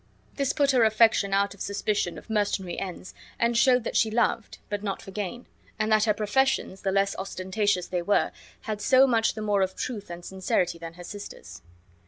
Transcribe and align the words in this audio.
This 0.35 0.51
put 0.51 0.71
her 0.71 0.83
affection 0.83 1.31
out 1.31 1.53
of 1.53 1.61
suspicion 1.61 2.17
of 2.17 2.27
mercenary 2.27 2.79
ends, 2.79 3.13
and 3.37 3.55
showed 3.55 3.83
that 3.83 3.95
she 3.95 4.09
loved, 4.09 4.57
but 4.67 4.81
not 4.81 4.99
for 4.99 5.11
gain; 5.11 5.45
and 5.77 5.91
that 5.91 6.05
her 6.05 6.13
professions, 6.15 6.81
the 6.81 6.91
less 6.91 7.15
ostentatious 7.17 7.85
they 7.85 8.01
were, 8.01 8.31
had 8.61 8.81
so 8.81 9.05
much 9.05 9.35
the 9.35 9.43
more 9.43 9.61
of 9.61 9.75
truth 9.75 10.09
and 10.09 10.25
sincerity 10.25 10.79
than 10.79 10.95
her 10.95 11.03
sisters'. 11.03 11.61